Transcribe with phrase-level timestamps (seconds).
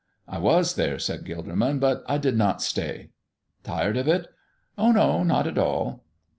[0.27, 3.09] "I was there," said Gilderman, "but I did not stay."
[3.63, 4.25] "Tired of it?"
[4.75, 6.05] "Oh no; not at all."